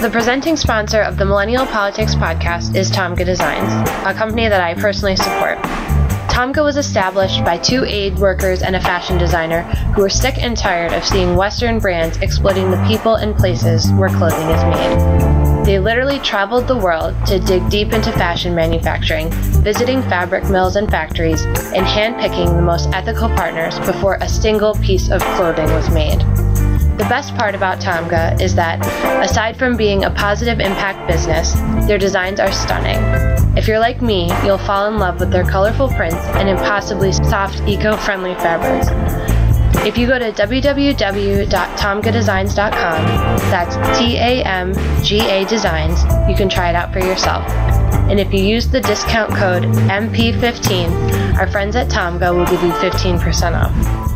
[0.00, 3.70] The presenting sponsor of the Millennial Politics podcast is Tamga Designs,
[4.06, 5.58] a company that I personally support.
[6.30, 9.60] Tamga was established by two aid workers and a fashion designer
[9.94, 14.08] who were sick and tired of seeing Western brands exploiting the people and places where
[14.08, 15.66] clothing is made.
[15.66, 19.28] They literally traveled the world to dig deep into fashion manufacturing,
[19.62, 25.10] visiting fabric mills and factories, and handpicking the most ethical partners before a single piece
[25.10, 26.24] of clothing was made.
[27.00, 28.78] The best part about Tamga is that,
[29.24, 31.54] aside from being a positive impact business,
[31.86, 32.98] their designs are stunning.
[33.56, 37.62] If you're like me, you'll fall in love with their colorful prints and impossibly soft,
[37.66, 38.88] eco friendly fabrics.
[39.86, 43.04] If you go to www.tamgadesigns.com,
[43.50, 47.48] that's T A M G A Designs, you can try it out for yourself.
[48.10, 52.72] And if you use the discount code MP15, our friends at Tamga will give you
[52.72, 54.09] 15% off.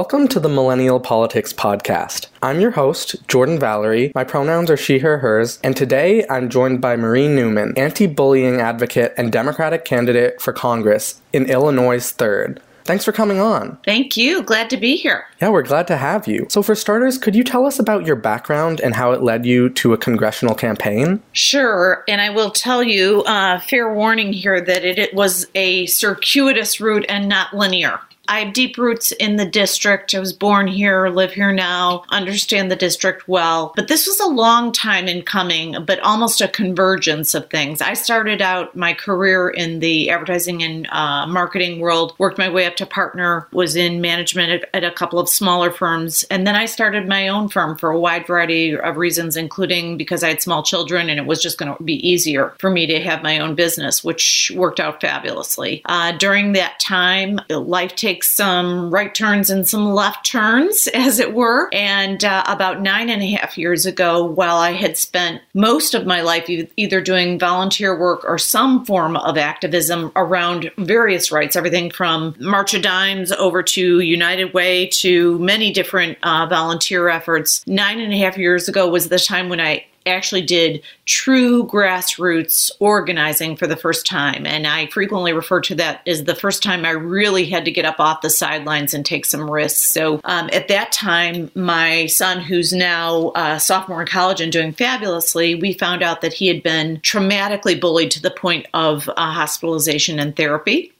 [0.00, 2.28] Welcome to the Millennial Politics Podcast.
[2.42, 4.12] I'm your host, Jordan Valerie.
[4.14, 8.62] My pronouns are she, her, hers, and today I'm joined by Marie Newman, anti bullying
[8.62, 12.60] advocate and Democratic candidate for Congress in Illinois' 3rd.
[12.84, 13.76] Thanks for coming on.
[13.84, 14.42] Thank you.
[14.42, 15.26] Glad to be here.
[15.38, 16.46] Yeah, we're glad to have you.
[16.48, 19.68] So, for starters, could you tell us about your background and how it led you
[19.68, 21.22] to a congressional campaign?
[21.32, 22.04] Sure.
[22.08, 26.80] And I will tell you, uh, fair warning here, that it, it was a circuitous
[26.80, 28.00] route and not linear.
[28.30, 30.14] I have deep roots in the district.
[30.14, 33.72] I was born here, live here now, understand the district well.
[33.74, 37.82] But this was a long time in coming, but almost a convergence of things.
[37.82, 42.66] I started out my career in the advertising and uh, marketing world, worked my way
[42.66, 46.22] up to partner, was in management at, at a couple of smaller firms.
[46.30, 50.22] And then I started my own firm for a wide variety of reasons, including because
[50.22, 53.00] I had small children and it was just going to be easier for me to
[53.00, 55.82] have my own business, which worked out fabulously.
[55.86, 61.34] Uh, during that time, life takes some right turns and some left turns, as it
[61.34, 61.68] were.
[61.72, 66.06] And uh, about nine and a half years ago, while I had spent most of
[66.06, 71.90] my life either doing volunteer work or some form of activism around various rights, everything
[71.90, 78.00] from March of Dimes over to United Way to many different uh, volunteer efforts, nine
[78.00, 83.56] and a half years ago was the time when I actually did true grassroots organizing
[83.56, 84.46] for the first time.
[84.46, 87.84] And I frequently refer to that as the first time I really had to get
[87.84, 89.90] up off the sidelines and take some risks.
[89.90, 94.72] So um, at that time, my son, who's now a sophomore in college and doing
[94.72, 99.32] fabulously, we found out that he had been traumatically bullied to the point of uh,
[99.32, 100.92] hospitalization and therapy.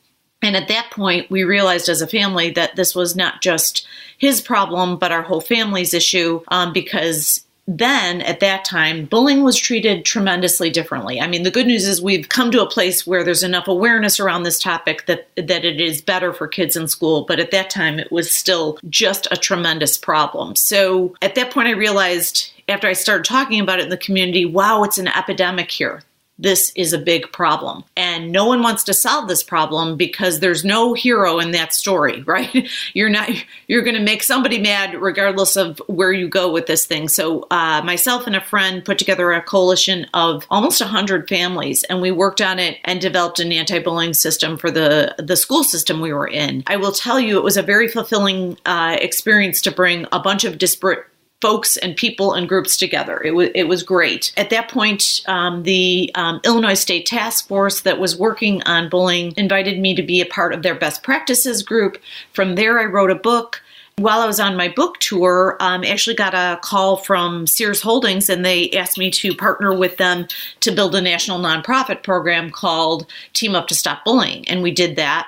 [0.42, 3.86] And at that point, we realized as a family that this was not just
[4.16, 7.44] his problem, but our whole family's issue um, because
[7.78, 11.20] then at that time, bullying was treated tremendously differently.
[11.20, 14.18] I mean, the good news is we've come to a place where there's enough awareness
[14.18, 17.70] around this topic that that it is better for kids in school, but at that
[17.70, 20.56] time it was still just a tremendous problem.
[20.56, 24.44] So, at that point I realized after I started talking about it in the community,
[24.44, 26.02] wow, it's an epidemic here
[26.40, 27.84] this is a big problem.
[27.96, 32.22] And no one wants to solve this problem because there's no hero in that story,
[32.26, 32.68] right?
[32.94, 33.30] You're not,
[33.68, 37.08] you're going to make somebody mad regardless of where you go with this thing.
[37.08, 42.00] So, uh, myself and a friend put together a coalition of almost 100 families and
[42.00, 46.00] we worked on it and developed an anti bullying system for the, the school system
[46.00, 46.62] we were in.
[46.66, 50.44] I will tell you, it was a very fulfilling uh, experience to bring a bunch
[50.44, 51.04] of disparate
[51.40, 53.20] folks and people and groups together.
[53.22, 54.32] It was it was great.
[54.36, 59.32] At that point, um, the um, Illinois State Task Force that was working on bullying
[59.36, 61.98] invited me to be a part of their best practices group.
[62.32, 63.62] From there, I wrote a book.
[63.96, 68.30] While I was on my book tour, um, actually got a call from Sears Holdings,
[68.30, 70.26] and they asked me to partner with them
[70.60, 74.96] to build a national nonprofit program called Team Up to Stop Bullying, and we did
[74.96, 75.26] that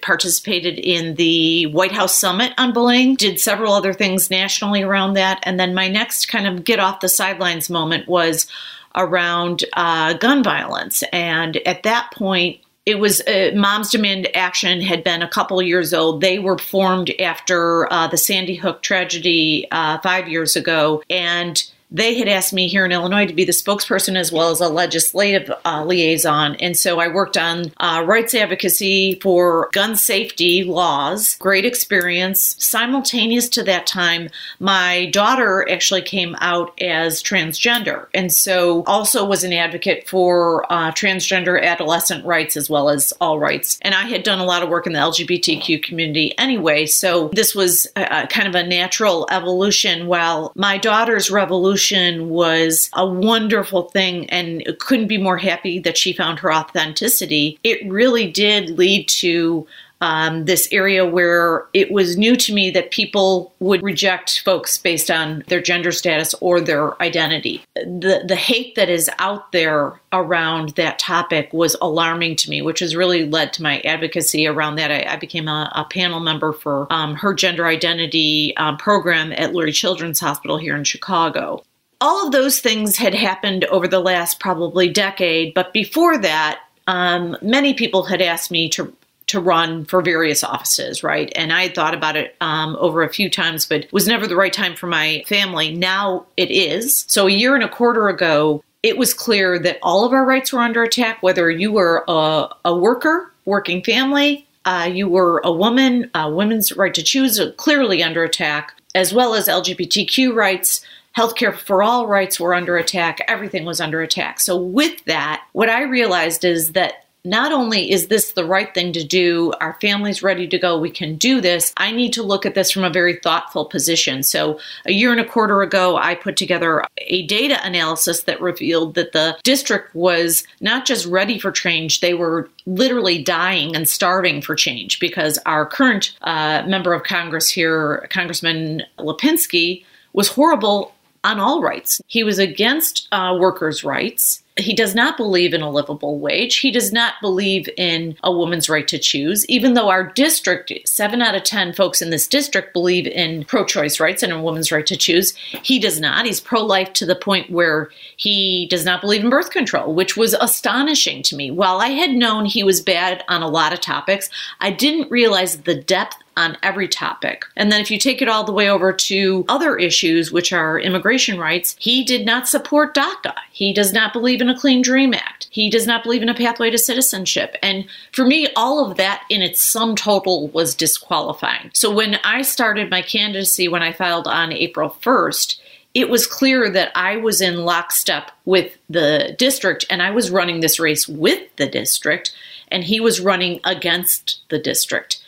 [0.00, 5.40] participated in the White House Summit on bullying, did several other things nationally around that.
[5.42, 8.46] And then my next kind of get off the sidelines moment was
[8.94, 11.02] around uh, gun violence.
[11.12, 15.94] And at that point, it was uh, Moms Demand Action had been a couple years
[15.94, 16.20] old.
[16.20, 21.02] They were formed after uh, the Sandy Hook tragedy uh, five years ago.
[21.08, 21.62] And
[21.92, 24.68] they had asked me here in Illinois to be the spokesperson as well as a
[24.68, 26.56] legislative uh, liaison.
[26.56, 31.36] And so I worked on uh, rights advocacy for gun safety laws.
[31.36, 32.56] Great experience.
[32.58, 38.06] Simultaneous to that time, my daughter actually came out as transgender.
[38.14, 43.38] And so also was an advocate for uh, transgender adolescent rights as well as all
[43.38, 43.78] rights.
[43.82, 46.86] And I had done a lot of work in the LGBTQ community anyway.
[46.86, 51.81] So this was a, a kind of a natural evolution while my daughter's revolution
[52.28, 57.58] was a wonderful thing and couldn't be more happy that she found her authenticity.
[57.62, 59.66] It really did lead to
[60.02, 65.12] um, this area where it was new to me that people would reject folks based
[65.12, 67.64] on their gender status or their identity.
[67.76, 72.80] The the hate that is out there around that topic was alarming to me, which
[72.80, 74.90] has really led to my advocacy around that.
[74.90, 79.52] I, I became a, a, panel member for um, her gender identity um, program at
[79.52, 81.62] Lurie Children's Hospital here in Chicago
[82.02, 87.36] all of those things had happened over the last probably decade, but before that, um,
[87.40, 88.92] many people had asked me to
[89.28, 91.32] to run for various offices, right?
[91.36, 94.36] And I had thought about it um, over a few times, but was never the
[94.36, 95.74] right time for my family.
[95.74, 97.06] Now it is.
[97.08, 100.52] So a year and a quarter ago, it was clear that all of our rights
[100.52, 105.52] were under attack, whether you were a, a worker, working family, uh, you were a
[105.52, 110.84] woman, uh, women's right to choose, clearly under attack, as well as LGBTQ rights.
[111.16, 113.20] Healthcare for all rights were under attack.
[113.28, 114.40] Everything was under attack.
[114.40, 118.92] So, with that, what I realized is that not only is this the right thing
[118.92, 122.44] to do, our family's ready to go, we can do this, I need to look
[122.44, 124.22] at this from a very thoughtful position.
[124.22, 128.94] So, a year and a quarter ago, I put together a data analysis that revealed
[128.94, 134.42] that the district was not just ready for change, they were literally dying and starving
[134.42, 140.92] for change because our current uh, member of Congress here, Congressman Lipinski, was horrible
[141.24, 142.00] on all rights.
[142.06, 146.58] He was against uh, workers' rights he does not believe in a livable wage.
[146.58, 151.22] He does not believe in a woman's right to choose, even though our district, seven
[151.22, 154.70] out of 10 folks in this district believe in pro choice rights and a woman's
[154.70, 155.34] right to choose.
[155.62, 156.26] He does not.
[156.26, 160.16] He's pro life to the point where he does not believe in birth control, which
[160.16, 161.50] was astonishing to me.
[161.50, 164.28] While I had known he was bad on a lot of topics,
[164.60, 167.44] I didn't realize the depth on every topic.
[167.56, 170.78] And then if you take it all the way over to other issues, which are
[170.78, 173.34] immigration rights, he did not support DACA.
[173.52, 175.48] He does not believe in a Clean Dream Act.
[175.50, 177.56] He does not believe in a pathway to citizenship.
[177.62, 181.70] And for me, all of that in its sum total was disqualifying.
[181.72, 185.58] So when I started my candidacy, when I filed on April 1st,
[185.94, 190.60] it was clear that I was in lockstep with the district and I was running
[190.60, 192.34] this race with the district
[192.68, 195.21] and he was running against the district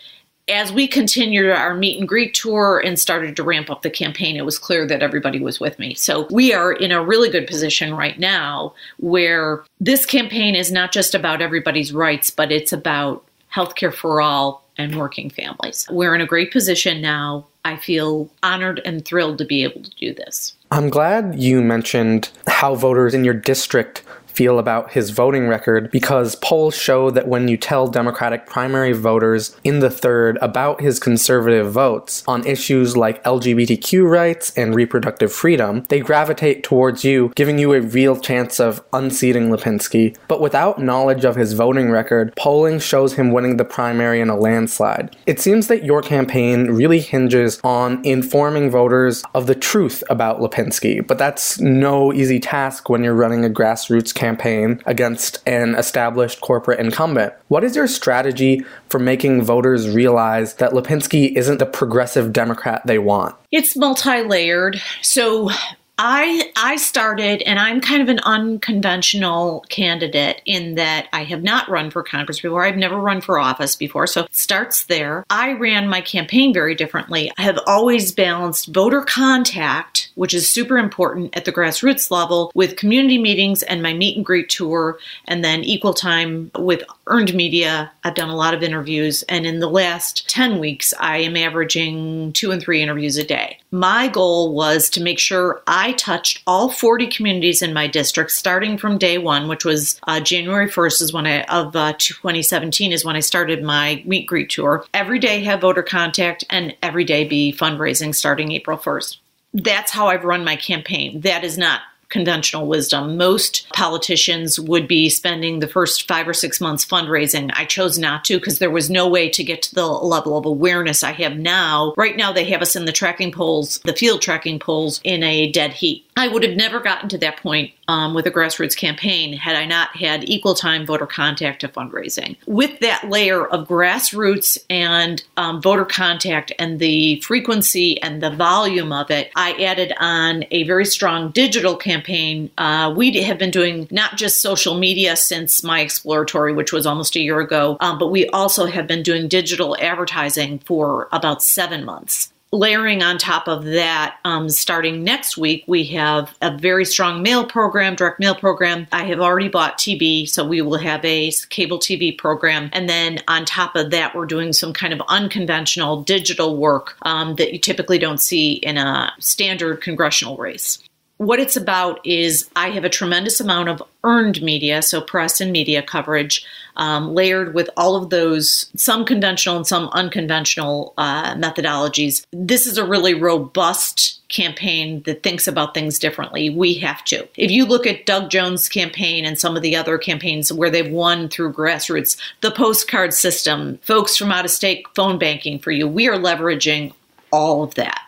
[0.49, 4.37] as we continued our meet and greet tour and started to ramp up the campaign,
[4.37, 5.95] it was clear that everybody was with me.
[5.95, 10.93] So we are in a really good position right now where this campaign is not
[10.93, 13.25] just about everybody's rights, but it's about
[13.55, 15.87] healthcare for all and working families.
[15.91, 17.47] We're in a great position now.
[17.65, 20.55] I feel honored and thrilled to be able to do this.
[20.71, 24.03] I'm glad you mentioned how voters in your district
[24.35, 29.57] feel about his voting record because polls show that when you tell Democratic primary voters
[29.63, 35.85] in the third about his conservative votes on issues like LGBTQ rights and reproductive freedom,
[35.89, 40.17] they gravitate towards you, giving you a real chance of unseating Lipinski.
[40.27, 44.37] But without knowledge of his voting record, polling shows him winning the primary in a
[44.37, 45.17] landslide.
[45.27, 51.07] It seems that your campaign really hinges on informing voters of the truth about Lipinski,
[51.07, 56.41] but that's no easy task when you're running a grassroots campaign campaign against an established
[56.41, 57.35] corporate incumbent.
[57.49, 62.99] What is your strategy for making voters realize that Lipinski isn't the progressive Democrat they
[62.99, 63.35] want?
[63.53, 64.81] It's multi layered.
[65.03, 65.51] So
[65.97, 71.69] I I started and I'm kind of an unconventional candidate in that I have not
[71.69, 72.65] run for Congress before.
[72.65, 74.09] I've never run for office before.
[74.09, 75.25] So it starts there.
[75.31, 77.31] I ran my campaign very differently.
[77.39, 82.77] I have always balanced voter contact, which is super important at the grassroots level, with
[82.77, 87.93] community meetings and my meet and greet tour and then equal time with earned media.
[88.03, 92.33] I've done a lot of interviews and in the last 10 weeks I am averaging
[92.33, 93.59] 2 and 3 interviews a day.
[93.71, 98.31] My goal was to make sure I I touched all 40 communities in my district
[98.31, 102.91] starting from day one, which was uh, January 1st is when I of uh, 2017
[102.91, 104.87] is when I started my meet greet tour.
[104.95, 109.19] Every day have voter contact and every day be fundraising starting April 1st.
[109.53, 111.21] That's how I've run my campaign.
[111.21, 113.17] That is not conventional wisdom.
[113.17, 117.51] Most politicians would be spending the first five or six months fundraising.
[117.55, 120.47] I chose not to because there was no way to get to the level of
[120.47, 121.95] awareness I have now.
[121.97, 125.51] Right now, they have us in the tracking polls, the field tracking polls, in a
[125.51, 126.07] dead heat.
[126.17, 129.65] I would have never gotten to that point um, with a grassroots campaign had I
[129.67, 132.37] not had equal time voter contact to fundraising.
[132.47, 138.93] With that layer of grassroots and um, voter contact and the frequency and the volume
[138.93, 142.51] of it, I added on a very strong digital campaign.
[142.59, 147.17] Uh, we have been doing not just social media since my exploratory, which was almost
[147.17, 151.85] a year ago, um, but we also have been doing digital advertising for about seven
[151.85, 157.23] months layering on top of that, um, starting next week, we have a very strong
[157.23, 158.87] mail program, direct mail program.
[158.93, 162.71] I have already bought TV, so we will have a cable TV program.
[162.73, 167.35] And then on top of that, we're doing some kind of unconventional digital work um,
[167.37, 170.79] that you typically don't see in a standard congressional race
[171.19, 175.53] what it's about is I have a tremendous amount of earned media, so press and
[175.53, 176.45] media coverage,
[176.77, 182.27] um, layered with all of those, some conventional and some unconventional uh, methodologies.
[182.33, 186.51] This is a really robust campaign that thinks about things differently.
[186.51, 187.29] We have to.
[187.37, 190.91] If you look at Doug Jones' campaign and some of the other campaigns where they've
[190.91, 195.87] won through grassroots, the postcard system, folks from out of state phone banking for you,
[195.87, 196.93] we are leveraging
[197.31, 198.04] all of that.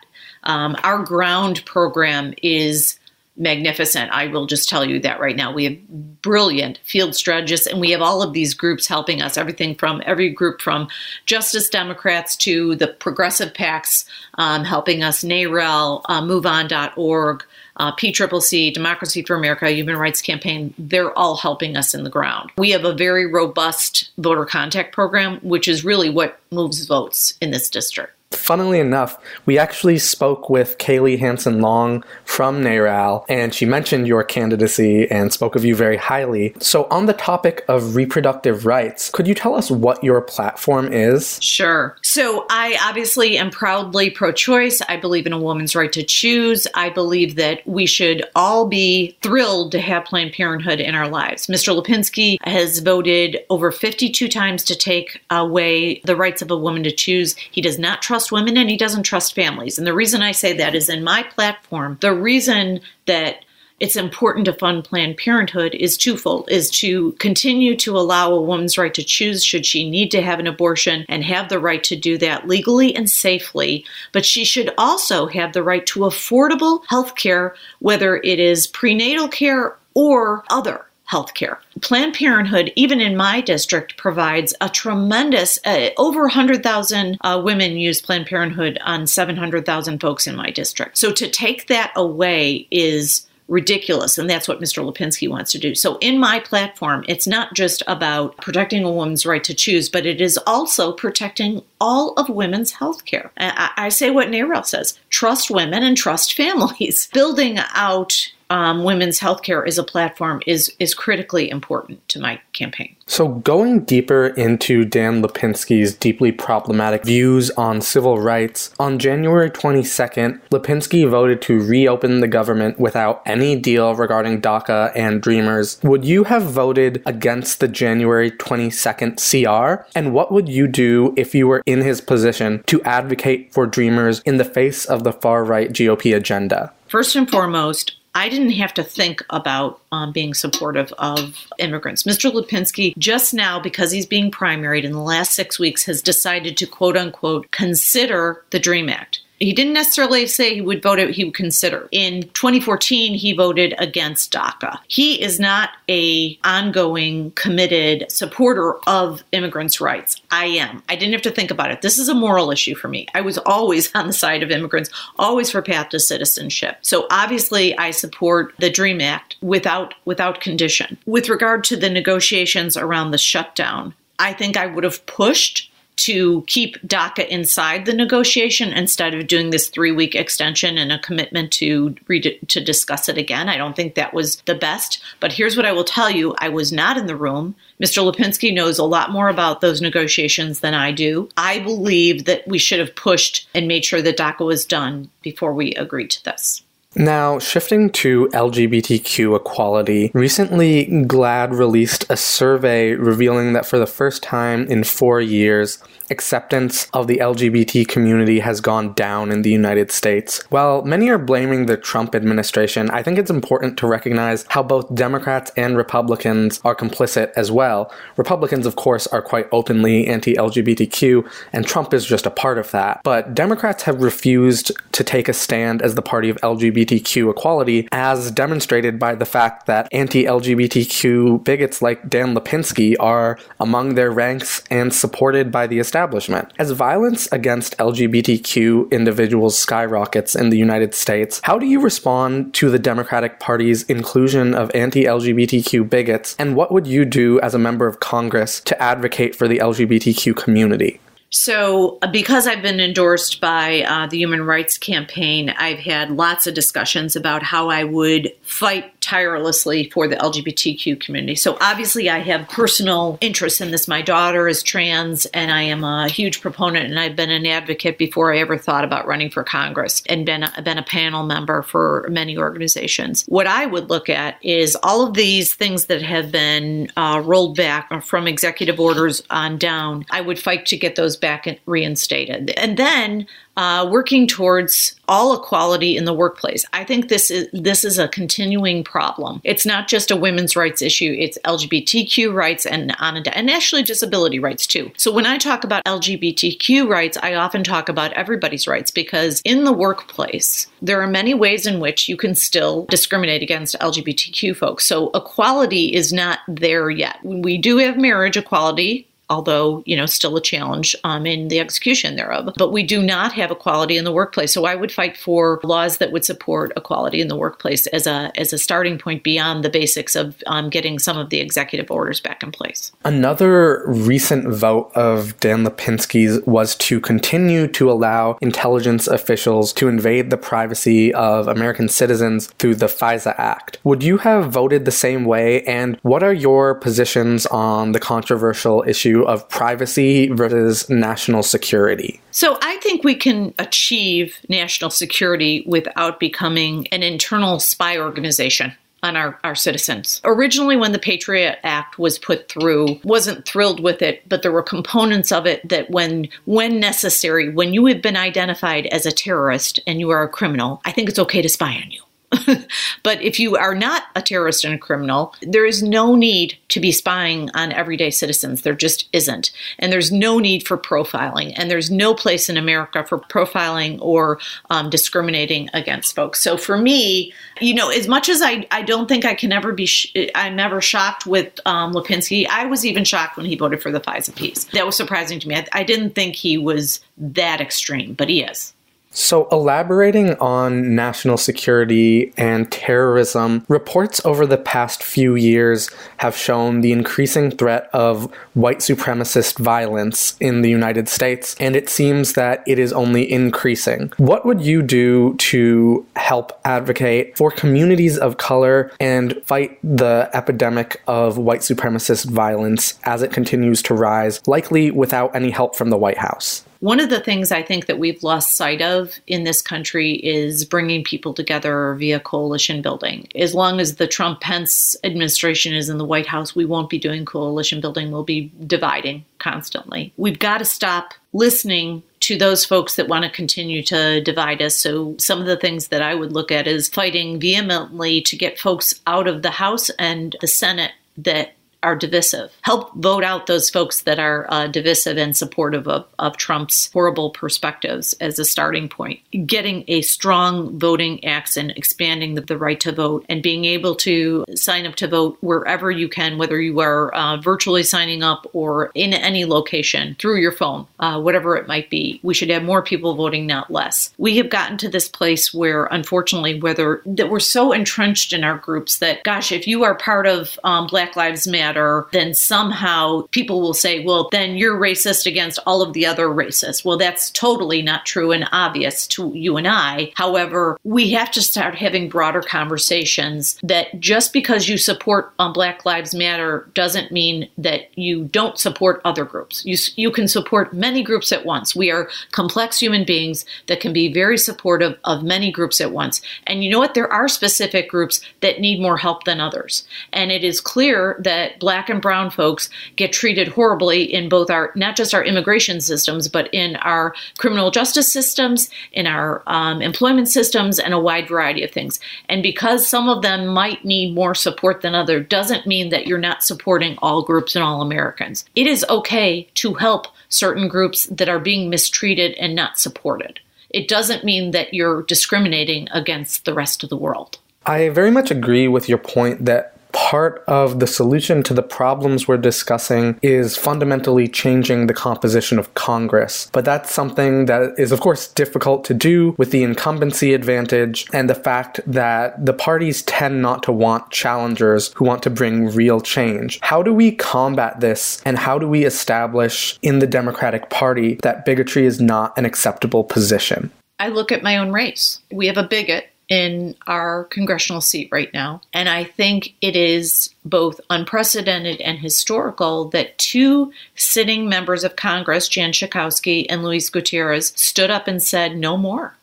[0.47, 2.97] Um, our ground program is
[3.37, 4.11] magnificent.
[4.11, 5.53] I will just tell you that right now.
[5.53, 5.87] We have
[6.21, 9.37] brilliant field strategists, and we have all of these groups helping us.
[9.37, 10.87] Everything from every group from
[11.25, 17.43] Justice Democrats to the progressive PACs um, helping us, NARAL, uh, MoveOn.org.
[17.79, 22.49] Uh, PCCC, Democracy for America, Human Rights Campaign, they're all helping us in the ground.
[22.57, 27.51] We have a very robust voter contact program, which is really what moves votes in
[27.51, 28.16] this district.
[28.31, 34.23] Funnily enough, we actually spoke with Kaylie Hanson Long from NARAL, and she mentioned your
[34.23, 36.53] candidacy and spoke of you very highly.
[36.59, 41.41] So, on the topic of reproductive rights, could you tell us what your platform is?
[41.41, 41.97] Sure.
[42.03, 44.81] So, I obviously am proudly pro choice.
[44.89, 46.67] I believe in a woman's right to choose.
[46.73, 51.47] I believe that we should all be thrilled to have Planned Parenthood in our lives.
[51.47, 51.75] Mr.
[51.75, 56.91] Lipinski has voted over 52 times to take away the rights of a woman to
[56.91, 57.35] choose.
[57.35, 59.77] He does not trust trust women and he doesn't trust families.
[59.77, 63.45] And the reason I say that is in my platform, the reason that
[63.79, 68.77] it's important to fund Planned Parenthood is twofold is to continue to allow a woman's
[68.77, 71.95] right to choose should she need to have an abortion and have the right to
[71.95, 73.85] do that legally and safely.
[74.13, 79.27] But she should also have the right to affordable health care, whether it is prenatal
[79.27, 81.59] care or other health care.
[81.81, 88.01] Planned Parenthood, even in my district, provides a tremendous, uh, over 100,000 uh, women use
[88.01, 90.97] Planned Parenthood on 700,000 folks in my district.
[90.97, 94.17] So to take that away is ridiculous.
[94.17, 94.83] And that's what Mr.
[94.83, 95.73] Lipinski wants to do.
[95.73, 100.05] So, in my platform, it's not just about protecting a woman's right to choose, but
[100.05, 103.31] it is also protecting all of women's health care.
[103.37, 107.07] I, I say what NARAL says trust women and trust families.
[107.13, 112.95] Building out um, women's healthcare as a platform is is critically important to my campaign.
[113.09, 120.41] So, going deeper into Dan Lipinski's deeply problematic views on civil rights, on January 22nd,
[120.51, 125.79] Lipinski voted to reopen the government without any deal regarding DACA and Dreamers.
[125.83, 129.85] Would you have voted against the January 22nd CR?
[129.95, 134.19] And what would you do if you were in his position to advocate for Dreamers
[134.25, 136.73] in the face of the far right GOP agenda?
[136.89, 142.01] First and foremost, I didn't have to think about um, being supportive of immigrants.
[142.01, 142.31] Mr.
[142.31, 146.65] Lipinski, just now, because he's being primaried in the last six weeks, has decided to
[146.65, 151.25] quote unquote consider the DREAM Act he didn't necessarily say he would vote it, he
[151.25, 151.87] would consider.
[151.91, 154.79] In 2014, he voted against DACA.
[154.87, 160.21] He is not a ongoing committed supporter of immigrants' rights.
[160.31, 160.81] I am.
[160.89, 161.81] I didn't have to think about it.
[161.81, 163.07] This is a moral issue for me.
[163.13, 166.77] I was always on the side of immigrants, always for path to citizenship.
[166.81, 170.97] So obviously I support the DREAM Act without without condition.
[171.05, 176.43] With regard to the negotiations around the shutdown, I think I would have pushed to
[176.47, 181.51] keep DACA inside the negotiation instead of doing this three week extension and a commitment
[181.53, 183.49] to to discuss it again.
[183.49, 185.01] I don't think that was the best.
[185.19, 187.55] But here's what I will tell you I was not in the room.
[187.81, 188.03] Mr.
[188.03, 191.29] Lipinski knows a lot more about those negotiations than I do.
[191.37, 195.53] I believe that we should have pushed and made sure that DACA was done before
[195.53, 196.63] we agreed to this.
[196.99, 204.23] Now, shifting to LGBTQ equality, recently GLAAD released a survey revealing that for the first
[204.23, 205.77] time in four years,
[206.09, 210.43] acceptance of the LGBT community has gone down in the United States.
[210.49, 214.93] While many are blaming the Trump administration, I think it's important to recognize how both
[214.93, 217.91] Democrats and Republicans are complicit as well.
[218.15, 222.71] Republicans, of course, are quite openly anti LGBTQ, and Trump is just a part of
[222.71, 223.01] that.
[223.03, 228.31] But Democrats have refused to take a stand as the party of LGBTQ equality, as
[228.31, 234.63] demonstrated by the fact that anti LGBTQ bigots like Dan Lipinski are among their ranks
[234.69, 236.53] and supported by the establishment establishment.
[236.59, 242.69] As violence against LGBTQ individuals skyrockets in the United States, how do you respond to
[242.69, 247.59] the Democratic Party's inclusion of anti LGBTQ bigots, and what would you do as a
[247.59, 250.99] member of Congress to advocate for the LGBTQ community?
[251.29, 256.47] So, uh, because I've been endorsed by uh, the Human Rights Campaign, I've had lots
[256.47, 261.35] of discussions about how I would fight tirelessly for the LGBTQ community.
[261.35, 263.87] So, obviously, I have personal interest in this.
[263.87, 267.97] My daughter is trans, and I am a huge proponent, and I've been an advocate
[267.97, 271.61] before I ever thought about running for Congress and been a, been a panel member
[271.61, 273.23] for many organizations.
[273.27, 277.55] What I would look at is all of these things that have been uh, rolled
[277.55, 280.05] back from executive orders on down.
[280.11, 282.49] I would fight to get those back reinstated.
[282.51, 286.65] And then uh, working towards all equality in the workplace.
[286.73, 289.41] I think this is this is a continuing problem.
[289.43, 294.37] It's not just a women's rights issue; it's LGBTQ rights and on and actually disability
[294.39, 294.91] rights too.
[294.97, 299.63] So when I talk about LGBTQ rights, I often talk about everybody's rights because in
[299.63, 304.85] the workplace there are many ways in which you can still discriminate against LGBTQ folks.
[304.85, 307.17] So equality is not there yet.
[307.23, 312.15] We do have marriage equality although you know still a challenge um, in the execution
[312.15, 312.53] thereof.
[312.57, 314.53] But we do not have equality in the workplace.
[314.53, 318.31] So I would fight for laws that would support equality in the workplace as a
[318.35, 322.19] as a starting point beyond the basics of um, getting some of the executive orders
[322.19, 322.91] back in place.
[323.03, 330.29] Another recent vote of Dan Lipinski's was to continue to allow intelligence officials to invade
[330.29, 333.79] the privacy of American citizens through the FISA Act.
[333.83, 335.63] Would you have voted the same way?
[335.63, 339.16] And what are your positions on the controversial issue?
[339.25, 342.21] Of privacy versus national security?
[342.31, 349.15] So I think we can achieve national security without becoming an internal spy organization on
[349.15, 350.21] our, our citizens.
[350.23, 354.63] Originally, when the Patriot Act was put through, wasn't thrilled with it, but there were
[354.63, 359.79] components of it that when when necessary, when you have been identified as a terrorist
[359.85, 362.01] and you are a criminal, I think it's okay to spy on you.
[363.03, 366.79] but if you are not a terrorist and a criminal, there is no need to
[366.79, 368.61] be spying on everyday citizens.
[368.61, 369.51] There just isn't.
[369.79, 371.53] And there's no need for profiling.
[371.55, 376.41] And there's no place in America for profiling or um, discriminating against folks.
[376.41, 379.71] So for me, you know, as much as I, I don't think I can ever
[379.71, 382.45] be, sh- I'm never shocked with um, Lipinski.
[382.49, 384.65] I was even shocked when he voted for the FISA piece.
[384.65, 385.55] That was surprising to me.
[385.55, 388.73] I, I didn't think he was that extreme, but he is.
[389.11, 396.81] So, elaborating on national security and terrorism, reports over the past few years have shown
[396.81, 402.63] the increasing threat of white supremacist violence in the United States, and it seems that
[402.67, 404.11] it is only increasing.
[404.17, 411.01] What would you do to help advocate for communities of color and fight the epidemic
[411.07, 415.97] of white supremacist violence as it continues to rise, likely without any help from the
[415.97, 416.66] White House?
[416.79, 420.65] One of the things I think that we've lost sight of in this country is
[420.65, 423.27] bringing people together via coalition building.
[423.35, 426.99] As long as the Trump Pence administration is in the White House, we won't be
[426.99, 428.11] doing coalition building.
[428.11, 430.13] We'll be dividing constantly.
[430.17, 434.75] We've got to stop listening to those folks that want to continue to divide us.
[434.75, 438.59] So, some of the things that I would look at is fighting vehemently to get
[438.59, 441.53] folks out of the House and the Senate that
[441.87, 442.51] are divisive.
[442.63, 447.29] Help vote out those folks that are uh, divisive and supportive of, of Trump's horrible
[447.29, 449.21] perspectives as a starting point.
[449.45, 454.43] Getting a strong voting accent, expanding the, the, right to vote, and being able to
[454.53, 458.91] sign up to vote wherever you can, whether you are uh, virtually signing up or
[458.93, 462.19] in any location through your phone, uh, whatever it might be.
[462.21, 464.13] We should have more people voting, not less.
[464.17, 468.57] We have gotten to this place where, unfortunately, whether that we're so entrenched in our
[468.57, 471.76] groups that, gosh, if you are part of um, Black Lives Matter,
[472.11, 476.83] then somehow people will say, well, then you're racist against all of the other racists.
[476.83, 480.11] Well, that's totally not true and obvious to you and I.
[480.15, 485.85] However, we have to start having broader conversations that just because you support um, Black
[485.85, 489.65] Lives Matter doesn't mean that you don't support other groups.
[489.65, 491.75] You, you can support many groups at once.
[491.75, 496.21] We are complex human beings that can be very supportive of many groups at once.
[496.45, 496.93] And you know what?
[496.93, 499.87] There are specific groups that need more help than others.
[500.13, 504.71] And it is clear that black and brown folks get treated horribly in both our,
[504.75, 510.27] not just our immigration systems, but in our criminal justice systems, in our um, employment
[510.27, 511.99] systems, and a wide variety of things.
[512.29, 516.17] And because some of them might need more support than others, doesn't mean that you're
[516.17, 518.45] not supporting all groups and all Americans.
[518.55, 523.39] It is okay to help certain groups that are being mistreated and not supported.
[523.69, 527.37] It doesn't mean that you're discriminating against the rest of the world.
[527.65, 532.27] I very much agree with your point that part of the solution to the problems
[532.27, 536.49] we're discussing is fundamentally changing the composition of Congress.
[536.51, 541.29] But that's something that is, of course, difficult to do with the incumbency advantage and
[541.29, 545.99] the fact that the parties tend not to want challengers who want to bring real
[545.99, 546.59] change.
[546.61, 551.45] How do we combat this and how do we establish in the Democratic Party that
[551.45, 553.71] bigotry is not an acceptable position?
[553.99, 555.19] I look at my own race.
[555.31, 558.61] We have a bigot in our congressional seat right now.
[558.73, 565.47] And I think it is both unprecedented and historical that two sitting members of Congress,
[565.47, 569.15] Jan Schakowsky and Luis Gutierrez, stood up and said, no more.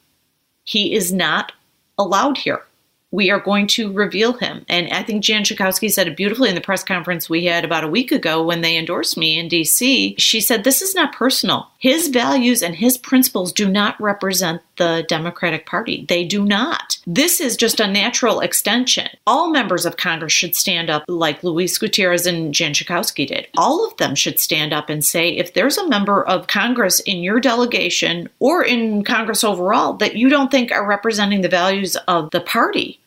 [0.65, 1.53] He is not
[1.99, 2.63] allowed here
[3.15, 4.67] we are going to reveal him.
[4.69, 7.85] And I think Jan Schakowsky said it beautifully in the press conference we had about
[7.85, 10.17] a week ago when they endorsed me in DC.
[10.19, 11.69] She said, This is not personal.
[11.79, 16.05] His values and his principles do not represent the Democratic Party.
[16.09, 16.99] They do not.
[17.07, 19.09] This is just a natural extension.
[19.27, 23.49] All members of Congress should stand up like Luis Gutierrez and Jan Schakowsky did.
[23.57, 27.23] All of them should stand up and say, if there's a member of Congress in
[27.23, 32.31] your delegation or in Congress overall that you don't think are representing the values of
[32.31, 33.01] the party,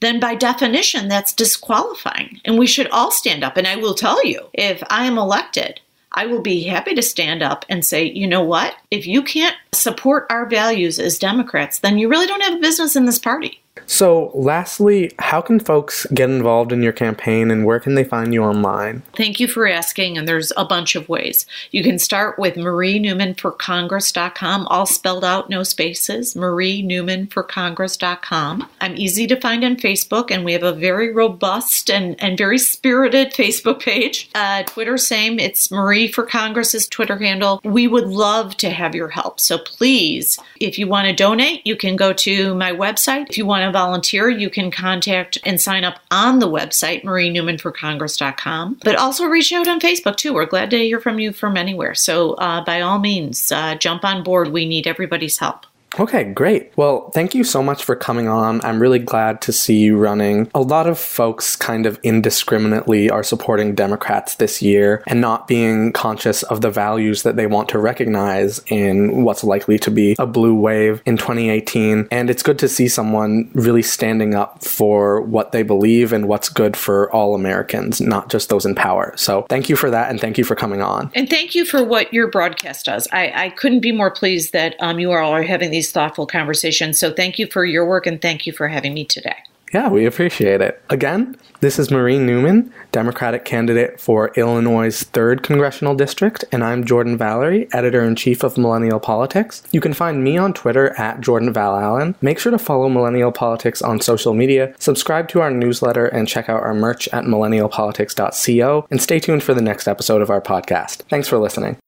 [0.00, 2.40] then by definition, that's disqualifying.
[2.44, 3.56] And we should all stand up.
[3.56, 5.80] And I will tell you, if I am elected,
[6.12, 8.74] I will be happy to stand up and say, you know what?
[8.90, 12.96] If you can't support our values as Democrats, then you really don't have a business
[12.96, 13.60] in this party.
[13.86, 18.32] So, lastly, how can folks get involved in your campaign and where can they find
[18.32, 19.02] you online?
[19.14, 21.44] Thank you for asking, and there's a bunch of ways.
[21.70, 28.68] You can start with marienewmanforcongress.com, all spelled out, no spaces, marienewmanforcongress.com.
[28.80, 32.58] I'm easy to find on Facebook, and we have a very robust and, and very
[32.58, 34.30] spirited Facebook page.
[34.34, 35.38] Uh, Twitter, same.
[35.38, 37.60] It's Marie for Congress's Twitter handle.
[37.64, 39.40] We would love to have your help.
[39.40, 43.30] So, please, if you want to donate, you can go to my website.
[43.30, 48.80] If you want to volunteer, you can contact and sign up on the website, marienewmanforcongress.com.
[48.84, 50.34] But also reach out on Facebook too.
[50.34, 51.94] We're glad to hear from you from anywhere.
[51.94, 54.48] So uh, by all means, uh, jump on board.
[54.48, 55.66] We need everybody's help.
[55.98, 56.72] Okay, great.
[56.76, 58.60] Well, thank you so much for coming on.
[58.64, 60.50] I'm really glad to see you running.
[60.54, 65.92] A lot of folks kind of indiscriminately are supporting Democrats this year and not being
[65.92, 70.26] conscious of the values that they want to recognize in what's likely to be a
[70.26, 72.08] blue wave in 2018.
[72.10, 76.48] And it's good to see someone really standing up for what they believe and what's
[76.48, 79.12] good for all Americans, not just those in power.
[79.16, 81.10] So thank you for that and thank you for coming on.
[81.14, 83.08] And thank you for what your broadcast does.
[83.12, 86.26] I, I couldn't be more pleased that um, you all are having these these thoughtful
[86.26, 86.98] conversations.
[86.98, 89.36] So thank you for your work and thank you for having me today.
[89.72, 90.82] Yeah, we appreciate it.
[90.90, 97.16] Again, this is Maureen Newman, Democratic candidate for Illinois' 3rd Congressional District, and I'm Jordan
[97.16, 99.62] Valerie, editor in chief of Millennial Politics.
[99.70, 102.14] You can find me on Twitter at Jordan Val Allen.
[102.20, 106.48] Make sure to follow Millennial Politics on social media, subscribe to our newsletter, and check
[106.50, 111.04] out our merch at millennialpolitics.co, and stay tuned for the next episode of our podcast.
[111.08, 111.79] Thanks for listening.